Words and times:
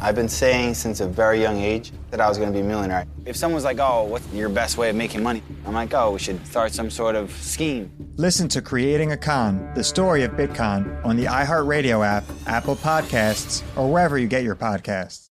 I've 0.00 0.14
been 0.14 0.28
saying 0.28 0.74
since 0.74 1.00
a 1.00 1.08
very 1.08 1.40
young 1.40 1.58
age 1.58 1.92
that 2.10 2.20
I 2.20 2.28
was 2.28 2.38
going 2.38 2.50
to 2.50 2.52
be 2.52 2.60
a 2.60 2.68
millionaire. 2.68 3.04
If 3.26 3.36
someone's 3.36 3.64
like, 3.64 3.78
oh, 3.80 4.04
what's 4.04 4.26
your 4.32 4.48
best 4.48 4.78
way 4.78 4.90
of 4.90 4.96
making 4.96 5.22
money? 5.22 5.42
I'm 5.66 5.74
like, 5.74 5.92
oh, 5.92 6.12
we 6.12 6.18
should 6.18 6.46
start 6.46 6.72
some 6.72 6.90
sort 6.90 7.16
of 7.16 7.32
scheme. 7.32 7.90
Listen 8.16 8.48
to 8.48 8.62
Creating 8.62 9.12
a 9.12 9.16
Con, 9.16 9.72
the 9.74 9.84
story 9.84 10.22
of 10.22 10.32
Bitcoin, 10.32 11.04
on 11.04 11.16
the 11.16 11.24
iHeartRadio 11.24 12.06
app, 12.06 12.24
Apple 12.46 12.76
Podcasts, 12.76 13.62
or 13.76 13.90
wherever 13.90 14.18
you 14.18 14.28
get 14.28 14.44
your 14.44 14.56
podcasts. 14.56 15.28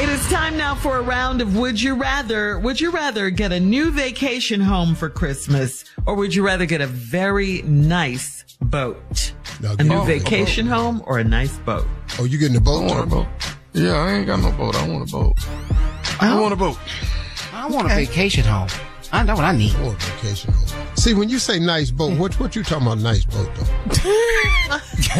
It 0.00 0.08
is 0.08 0.24
time 0.28 0.56
now 0.56 0.76
for 0.76 0.98
a 0.98 1.02
round 1.02 1.40
of 1.40 1.56
Would 1.56 1.82
You 1.82 1.96
Rather. 1.96 2.58
Would 2.60 2.80
you 2.80 2.90
rather 2.90 3.30
get 3.30 3.50
a 3.50 3.58
new 3.58 3.90
vacation 3.90 4.60
home 4.60 4.94
for 4.94 5.10
Christmas 5.10 5.84
or 6.06 6.14
would 6.14 6.32
you 6.32 6.46
rather 6.46 6.66
get 6.66 6.80
a 6.80 6.86
very 6.86 7.62
nice 7.62 8.44
boat? 8.60 9.32
a 9.60 9.82
new 9.82 10.04
vacation 10.04 10.66
home 10.66 11.02
or 11.04 11.18
a 11.18 11.24
nice 11.24 11.58
boat? 11.58 11.84
Oh, 12.18 12.24
you 12.24 12.38
getting 12.38 12.56
a 12.56 12.60
boat? 12.60 12.84
I 12.84 12.94
want 12.94 13.00
a 13.00 13.06
boat. 13.06 13.26
Yeah, 13.74 13.92
I 13.92 14.12
ain't 14.14 14.26
got 14.26 14.40
no 14.40 14.50
boat. 14.52 14.74
I 14.76 14.88
want 14.88 15.08
a 15.08 15.12
boat. 15.12 15.34
I 16.20 16.32
oh. 16.32 16.40
want 16.42 16.52
a 16.52 16.56
boat. 16.56 16.78
I 17.52 17.66
want 17.68 17.90
a 17.90 17.94
vacation 17.94 18.44
home. 18.44 18.68
I 19.12 19.22
know 19.22 19.34
what 19.34 19.44
I 19.44 19.56
need. 19.56 19.74
I 19.76 19.82
want 19.84 20.02
a 20.02 20.06
vacation 20.12 20.52
home. 20.52 20.66
See, 20.96 21.14
when 21.14 21.28
you 21.28 21.38
say 21.38 21.58
nice 21.58 21.90
boat, 21.90 22.18
what 22.18 22.38
what 22.40 22.56
you 22.56 22.62
talking 22.62 22.86
about 22.86 22.98
nice 22.98 23.24
boat 23.24 23.48
though? 23.54 23.64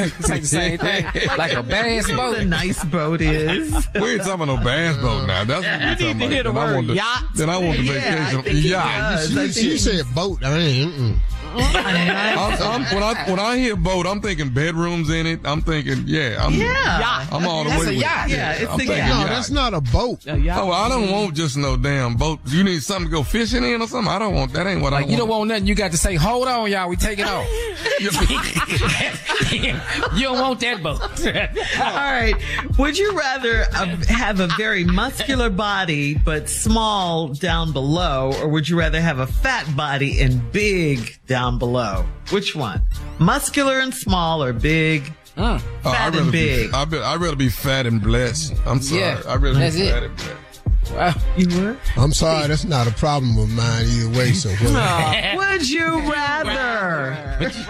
it's 0.01 0.29
like 0.29 0.43
the 0.43 0.47
same 0.47 0.79
thing. 0.87 1.07
Like 1.39 1.53
a 1.55 1.63
bass 1.63 2.09
boat. 2.09 2.17
What 2.33 2.39
A 2.41 2.45
nice 2.45 2.85
boat 2.85 3.21
is. 3.21 3.73
We 3.95 4.13
ain't 4.13 4.23
talking 4.23 4.35
about 4.35 4.47
no 4.49 4.57
bass 4.59 4.97
boat 4.99 5.27
now. 5.27 5.45
That's 5.45 5.63
what 5.65 5.81
we're 5.81 5.95
talking 5.95 6.17
about. 6.17 6.31
hear 6.33 6.43
the 6.43 6.53
Then 6.53 6.59
I 6.59 6.67
word 6.67 6.75
want 6.75 6.87
the, 6.89 6.95
yacht. 6.95 7.25
Then 7.35 7.51
I 7.51 7.59
want 7.59 7.79
the 7.79 7.85
Yeah, 7.85 7.93
I 7.93 7.97
vacation. 7.97 8.43
think 8.43 8.57
he 8.57 8.71
yacht. 8.71 8.99
does. 9.13 9.33
You, 9.35 9.41
I 9.41 9.45
you, 9.45 9.71
you 9.73 9.79
said 9.79 10.15
boat. 10.15 10.45
I 10.45 10.59
ain't. 10.59 10.93
Mm-mm. 10.95 11.19
I'm, 11.55 12.63
I'm, 12.63 12.83
when 12.95 13.03
I 13.03 13.25
when 13.31 13.39
I 13.41 13.57
hear 13.59 13.77
boat, 13.77 14.07
I'm 14.07 14.21
thinking 14.21 14.51
bedrooms 14.51 15.11
in 15.11 15.27
it. 15.27 15.41
I'm 15.45 15.61
thinking, 15.63 16.05
yeah, 16.07 16.45
I'm, 16.45 16.53
Yeah. 16.55 17.27
I'm 17.31 17.47
all 17.47 17.65
the 17.65 17.71
That's 17.71 17.81
way 17.83 17.87
a 17.87 17.91
with 17.95 18.01
yacht. 18.03 18.31
it. 18.31 18.33
Yeah, 18.33 18.53
it's 18.53 18.63
I'm 18.63 18.75
a 18.75 18.77
thinking 18.79 18.97
yacht. 18.97 19.09
No, 19.09 19.27
that's 19.29 19.51
not 19.51 19.75
a 19.75 19.81
boat. 19.81 20.25
Oh, 20.29 20.71
I 20.73 20.89
don't 20.89 21.11
want 21.11 21.35
just 21.35 21.57
no 21.57 21.77
damn 21.77 22.17
boat. 22.17 22.41
You 22.47 22.65
need 22.65 22.83
something 22.83 23.07
to 23.07 23.11
go 23.11 23.23
fishing 23.23 23.65
in 23.65 23.81
or 23.83 23.87
something. 23.89 24.13
I 24.13 24.19
don't 24.19 24.35
want 24.35 24.53
that. 24.53 24.67
Ain't 24.67 24.83
what 24.83 24.93
Like 24.93 25.07
I 25.07 25.09
you 25.09 25.17
don't 25.17 25.29
want. 25.29 25.39
want 25.41 25.49
nothing. 25.51 25.67
You 25.67 25.75
got 25.75 25.91
to 25.93 25.99
say, 25.99 26.15
"Hold 26.17 26.49
on, 26.49 26.71
y'all. 26.71 26.89
We 26.89 26.97
take 26.97 27.19
it 27.19 27.27
off." 27.27 27.47
you 29.53 30.23
don't 30.25 30.39
want 30.41 30.61
that 30.61 30.83
boat. 30.83 31.01
All 31.81 31.95
right. 31.95 32.35
Would 32.79 32.99
you 32.99 33.17
rather 33.19 33.63
uh, 33.75 33.97
have 34.09 34.41
a 34.41 34.49
very 34.57 34.85
muscular 34.85 35.51
body 35.51 36.15
but 36.15 36.49
small 36.49 37.29
down 37.29 37.73
below, 37.73 38.33
or 38.41 38.49
would 38.49 38.69
you 38.69 38.79
rather 38.79 39.01
have 39.01 39.19
a 39.19 39.27
fat 39.27 39.65
body 39.77 40.21
and 40.21 40.53
big 40.53 41.19
down 41.27 41.38
below? 41.59 42.05
Which 42.31 42.55
one? 42.57 42.83
Muscular 43.19 43.81
and 43.81 43.95
small, 43.95 44.43
or 44.43 44.53
big? 44.53 45.13
Oh, 45.37 45.59
Fat 45.83 45.87
I'd 45.87 46.07
and 46.07 46.17
rather 46.17 46.31
big. 46.33 46.71
Be, 46.71 46.77
I'd, 46.77 46.91
be, 46.91 46.99
I'd 46.99 47.21
rather 47.21 47.37
be 47.37 47.49
fat 47.49 47.87
and 47.87 48.03
blessed. 48.03 48.55
I'm 48.67 48.81
sorry. 48.83 49.01
Yeah, 49.03 49.23
I'd 49.29 49.41
rather 49.41 49.59
that's 49.59 49.77
be 49.77 49.83
it. 49.83 49.93
fat 49.93 50.03
and 50.03 50.17
blessed. 50.17 50.33
Wow. 50.93 51.15
You 51.37 51.49
would? 51.61 51.79
I'm 51.97 52.13
sorry, 52.13 52.49
that's 52.49 52.65
not 52.65 52.87
a 52.87 52.93
problem 52.93 53.37
of 53.39 53.49
mine 53.51 53.87
either 53.87 54.19
way. 54.19 54.33
So 54.33 54.51
well, 54.63 55.37
Would 55.37 55.69
you 55.69 56.01
rather? 56.11 57.17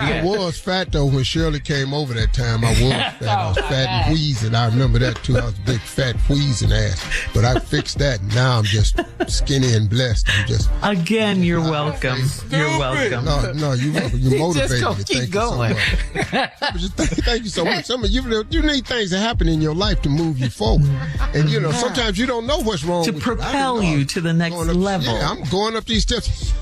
I 0.01 0.23
was 0.25 0.59
fat 0.59 0.93
though 0.93 1.07
when 1.07 1.25
Shirley 1.25 1.61
came 1.61 1.93
over 1.93 2.15
that 2.15 2.33
time. 2.33 2.65
I 2.65 2.71
was 2.71 2.79
fat. 2.81 3.23
I 3.23 3.49
was 3.49 3.59
fat 3.59 3.89
and 3.89 4.13
wheezing. 4.15 4.55
I 4.55 4.67
remember 4.67 4.99
that 5.01 5.17
too. 5.25 5.37
I 5.39 5.45
was 5.47 5.59
a 5.59 5.63
big 5.63 5.81
fat 5.81 6.17
wheezing 6.29 6.73
ass. 6.73 7.05
But 7.35 7.45
I 7.45 7.59
fixed 7.59 7.99
that. 7.99 8.23
Now 8.35 8.59
I'm 8.59 8.65
just 8.65 8.99
skinny 9.27 9.75
and 9.75 9.89
blessed. 9.89 10.27
I'm 10.31 10.47
just 10.47 10.71
Again, 10.83 11.43
you're 11.43 11.61
welcome. 11.61 12.19
You're 12.51 12.79
welcome. 12.79 13.25
no, 13.25 13.53
no. 13.53 13.73
You 13.73 13.93
you 14.17 14.39
motivate 14.39 14.81
gonna 14.81 14.99
me. 14.99 15.05
keep 15.05 15.19
Thank 15.19 15.31
going. 15.33 15.71
you 15.75 16.23
so 16.23 16.31
much. 16.33 16.51
Just 16.79 16.95
thank, 16.95 17.11
thank 17.25 17.43
you 17.45 17.49
so 17.51 17.65
much. 17.65 17.85
Some 17.87 18.05
of 18.05 18.11
you 18.11 18.45
you 18.51 18.63
need 18.63 18.87
things 18.87 19.11
to 19.11 19.19
happen 19.19 19.49
in 19.49 19.61
your 19.61 19.75
life 19.75 20.03
to 20.03 20.09
move 20.09 20.39
you 20.39 20.51
forward. 20.51 20.89
And 21.35 21.49
you 21.49 21.61
know 21.61 21.73
sometimes 21.73 22.19
you 22.19 22.27
don't 22.27 22.47
know 22.47 22.59
what's 22.61 22.85
wrong. 22.85 23.05
To 23.09 23.15
with 23.15 23.27
you. 23.27 23.35
Propel 23.35 23.83
you 23.83 24.05
to 24.05 24.21
the 24.21 24.33
next 24.33 24.57
up- 24.57 24.67
level. 24.75 25.13
Yeah, 25.13 25.31
I'm 25.31 25.43
going 25.51 25.77
up 25.77 25.85
these 25.85 26.03
steps. 26.03 26.53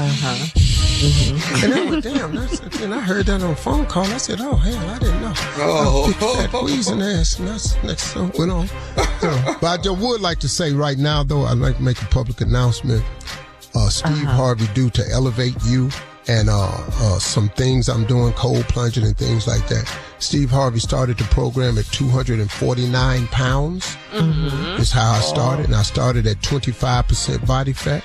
Uh-huh. 0.00 0.46
And 1.64 1.74
I 1.74 1.90
went, 1.90 2.04
damn, 2.04 2.34
that's, 2.34 2.60
and 2.80 2.94
I 2.94 3.00
heard 3.00 3.26
that 3.26 3.42
on 3.42 3.50
a 3.52 3.56
phone 3.56 3.86
call. 3.86 4.04
I 4.04 4.16
said, 4.16 4.40
oh, 4.40 4.54
hell, 4.56 4.88
I 4.90 4.98
didn't 4.98 5.20
know. 5.20 5.32
Oh, 5.58 6.06
big 6.06 6.50
fat 6.50 6.62
wheezing 6.62 7.02
ass. 7.02 7.38
And 7.38 7.48
that's, 7.48 7.74
that's 7.76 8.02
so 8.02 8.30
went 8.38 8.50
on. 8.50 8.68
You 9.22 9.28
know, 9.28 9.56
but 9.60 9.66
I 9.66 9.76
just 9.82 10.00
would 10.00 10.20
like 10.20 10.38
to 10.40 10.48
say 10.48 10.72
right 10.72 10.98
now, 10.98 11.22
though, 11.22 11.44
I'd 11.44 11.58
like 11.58 11.76
to 11.76 11.82
make 11.82 12.00
a 12.02 12.06
public 12.06 12.40
announcement. 12.40 13.04
Uh, 13.74 13.88
Steve 13.88 14.24
Harvey 14.24 14.66
due 14.74 14.90
to 14.90 15.04
elevate 15.12 15.54
you 15.64 15.90
and 16.26 16.48
uh, 16.48 16.68
uh, 16.68 17.18
some 17.18 17.48
things 17.50 17.88
I'm 17.88 18.04
doing, 18.04 18.32
cold 18.32 18.64
plunging 18.64 19.04
and 19.04 19.16
things 19.16 19.46
like 19.46 19.66
that. 19.68 19.84
Steve 20.18 20.50
Harvey 20.50 20.80
started 20.80 21.18
the 21.18 21.24
program 21.24 21.78
at 21.78 21.84
249 21.86 23.26
pounds. 23.28 23.96
Mm-hmm. 24.10 24.80
Is 24.80 24.90
how 24.90 25.12
I 25.12 25.18
oh. 25.18 25.20
started, 25.20 25.66
and 25.66 25.74
I 25.74 25.82
started 25.82 26.26
at 26.26 26.38
25% 26.38 27.46
body 27.46 27.72
fat. 27.72 28.02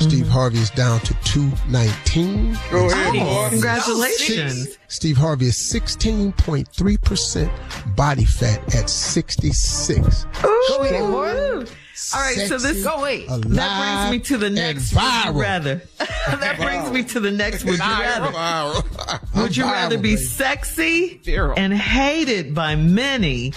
Steve 0.00 0.24
mm-hmm. 0.24 0.32
Harvey 0.32 0.58
is 0.58 0.70
down 0.70 0.98
to 1.00 1.14
219. 1.24 2.58
Go 2.70 2.90
ahead, 2.90 3.12
boy. 3.12 3.48
Congratulations. 3.50 4.78
Steve 4.88 5.16
Harvey 5.16 5.46
is 5.46 5.56
16.3% 5.56 7.96
body 7.96 8.24
fat 8.24 8.74
at 8.74 8.90
66. 8.90 10.26
Go 10.42 10.82
ahead, 10.82 11.00
boy. 11.00 11.43
All 12.12 12.20
right, 12.20 12.36
so 12.48 12.58
this 12.58 12.84
oh 12.86 13.00
wait, 13.02 13.28
that 13.28 14.08
brings 14.08 14.10
me 14.10 14.18
to 14.26 14.36
the 14.36 14.46
and 14.46 14.54
next 14.56 14.92
would 14.94 15.02
you 15.02 15.40
rather. 15.40 15.82
that 15.98 16.56
brings 16.58 16.90
me 16.90 17.04
to 17.04 17.20
the 17.20 17.30
next 17.30 17.64
would 17.64 17.74
you 17.74 17.80
rather. 17.80 18.32
Viral. 18.32 19.40
Would 19.42 19.56
you 19.56 19.64
I'm 19.64 19.70
rather 19.72 19.96
be 19.96 20.14
baby. 20.14 20.22
sexy 20.22 21.20
Viral. 21.22 21.54
and 21.56 21.72
hated 21.72 22.52
by 22.52 22.74
many, 22.74 23.52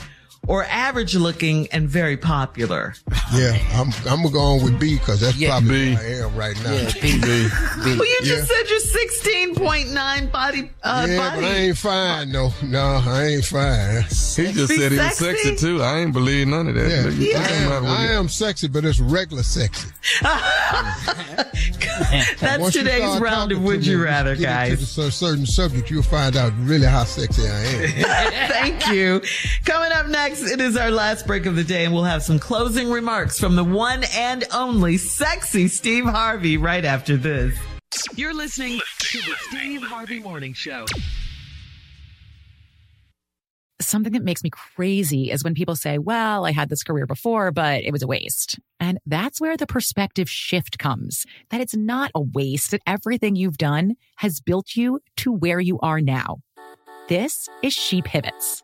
or 0.47 0.63
average 0.65 1.15
looking 1.15 1.67
and 1.67 1.87
very 1.89 2.17
popular? 2.17 2.95
Yeah, 3.33 3.57
I'm 3.73 3.89
I'm 4.09 4.23
gonna 4.23 4.31
go 4.31 4.39
on 4.39 4.63
with 4.63 4.79
B 4.79 4.97
because 4.97 5.19
that's 5.19 5.35
Yeah. 5.37 5.49
probably 5.49 5.89
B. 5.89 5.95
where 5.95 6.23
I 6.25 6.27
am 6.27 6.35
right 6.35 6.63
now. 6.63 6.71
Yeah, 6.73 6.91
B. 7.01 7.19
B. 7.21 7.47
Well, 7.77 7.95
you 8.05 8.17
Yeah. 8.23 8.35
just 8.35 8.47
said 8.47 8.69
you're 8.69 8.79
16.9 8.79 10.31
body, 10.31 10.71
uh, 10.83 11.05
yeah, 11.09 11.17
body. 11.17 11.41
but 11.41 11.43
I 11.51 11.55
ain't 11.55 11.77
fine 11.77 12.31
no. 12.31 12.53
No, 12.63 13.01
I 13.05 13.25
ain't 13.25 13.45
fine. 13.45 14.03
He 14.03 14.51
just 14.53 14.69
Be 14.69 14.77
said 14.77 14.91
he 14.91 14.97
was 14.97 15.17
sexy? 15.17 15.43
sexy 15.43 15.55
too. 15.55 15.81
I 15.83 15.99
ain't 15.99 16.13
believe 16.13 16.47
none 16.47 16.67
of 16.67 16.75
that. 16.75 16.89
Yeah, 16.89 17.01
Look, 17.03 17.15
you 17.15 17.31
I, 17.35 17.39
talking 17.41 17.55
am, 17.57 17.67
about 17.67 17.81
what 17.83 17.91
I 17.99 18.03
you- 18.05 18.09
am 18.19 18.29
sexy, 18.29 18.67
but 18.67 18.85
it's 18.85 18.99
regular 18.99 19.43
sexy. 19.43 19.87
That's 22.39 22.59
Once 22.59 22.75
you 22.75 22.83
today's 22.83 23.01
start 23.03 23.21
round 23.21 23.51
of 23.51 23.57
talking 23.57 23.63
Would 23.65 23.83
to 23.83 23.89
You 23.89 23.97
me, 23.97 24.03
Rather, 24.03 24.35
get 24.35 24.43
guys. 24.43 24.69
Into 24.71 24.81
the 24.81 24.87
cer- 24.87 25.11
certain 25.11 25.45
subject, 25.45 25.89
you'll 25.89 26.03
find 26.03 26.35
out 26.37 26.53
really 26.59 26.85
how 26.85 27.03
sexy 27.03 27.43
I 27.47 27.59
am. 27.59 27.89
Thank 28.49 28.87
you. 28.89 29.21
Coming 29.65 29.91
up 29.91 30.07
next, 30.07 30.36
it 30.43 30.61
is 30.61 30.77
our 30.77 30.91
last 30.91 31.27
break 31.27 31.45
of 31.45 31.55
the 31.55 31.63
day, 31.63 31.85
and 31.85 31.93
we'll 31.93 32.03
have 32.03 32.23
some 32.23 32.39
closing 32.39 32.89
remarks 32.89 33.39
from 33.39 33.55
the 33.55 33.63
one 33.63 34.03
and 34.15 34.43
only 34.53 34.97
sexy 34.97 35.67
Steve 35.67 36.05
Harvey 36.05 36.57
right 36.57 36.85
after 36.85 37.17
this. 37.17 37.57
You're 38.15 38.33
listening 38.33 38.79
to 38.99 39.17
the 39.19 39.35
Steve 39.49 39.83
Harvey 39.83 40.19
Morning 40.19 40.53
Show. 40.53 40.85
Something 43.79 44.13
that 44.13 44.23
makes 44.23 44.43
me 44.43 44.49
crazy 44.49 45.31
is 45.31 45.43
when 45.43 45.53
people 45.53 45.75
say, 45.75 45.97
well, 45.97 46.45
I 46.45 46.51
had 46.51 46.67
this 46.69 46.83
career 46.83 47.05
before, 47.05 47.51
but 47.51 47.83
it 47.83 47.91
was 47.91 48.03
a 48.03 48.07
waste. 48.07 48.59
And 48.79 48.99
that's 49.05 49.39
where 49.39 49.55
the 49.55 49.67
perspective 49.67 50.29
shift 50.29 50.77
comes 50.77 51.25
that 51.51 51.61
it's 51.61 51.75
not 51.75 52.11
a 52.13 52.21
waste, 52.21 52.71
that 52.71 52.81
everything 52.85 53.35
you've 53.35 53.57
done 53.57 53.95
has 54.17 54.41
built 54.41 54.75
you 54.75 54.99
to 55.17 55.31
where 55.31 55.59
you 55.59 55.79
are 55.79 56.01
now. 56.01 56.39
This 57.07 57.47
is 57.63 57.71
She 57.73 58.01
Pivots, 58.01 58.63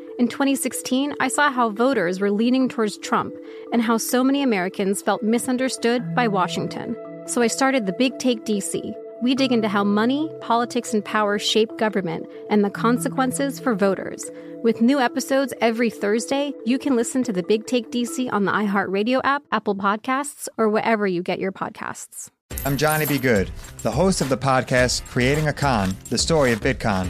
In 0.19 0.27
2016, 0.27 1.15
I 1.19 1.29
saw 1.29 1.49
how 1.49 1.69
voters 1.69 2.19
were 2.19 2.31
leaning 2.31 2.67
towards 2.67 2.97
Trump 2.97 3.33
and 3.71 3.81
how 3.81 3.97
so 3.97 4.23
many 4.23 4.43
Americans 4.43 5.01
felt 5.01 5.23
misunderstood 5.23 6.13
by 6.13 6.27
Washington. 6.27 6.95
So 7.27 7.41
I 7.41 7.47
started 7.47 7.85
the 7.85 7.93
Big 7.93 8.19
Take 8.19 8.43
DC. 8.43 8.93
We 9.21 9.35
dig 9.35 9.51
into 9.51 9.69
how 9.69 9.83
money, 9.83 10.29
politics, 10.41 10.93
and 10.93 11.05
power 11.05 11.39
shape 11.39 11.77
government 11.77 12.27
and 12.49 12.63
the 12.63 12.69
consequences 12.69 13.59
for 13.59 13.73
voters. 13.73 14.29
With 14.63 14.81
new 14.81 14.99
episodes 14.99 15.53
every 15.61 15.89
Thursday, 15.89 16.53
you 16.65 16.77
can 16.77 16.95
listen 16.95 17.23
to 17.23 17.33
the 17.33 17.43
Big 17.43 17.65
Take 17.65 17.89
DC 17.89 18.31
on 18.33 18.45
the 18.45 18.51
iHeartRadio 18.51 19.21
app, 19.23 19.43
Apple 19.51 19.75
Podcasts, 19.75 20.47
or 20.57 20.67
wherever 20.69 21.07
you 21.07 21.23
get 21.23 21.39
your 21.39 21.51
podcasts. 21.51 22.29
I'm 22.65 22.77
Johnny 22.77 23.05
B. 23.05 23.17
Good, 23.17 23.49
the 23.81 23.91
host 23.91 24.21
of 24.21 24.29
the 24.29 24.37
podcast 24.37 25.05
Creating 25.07 25.47
a 25.47 25.53
Con, 25.53 25.95
the 26.09 26.17
story 26.17 26.51
of 26.51 26.59
Bitcon. 26.59 27.09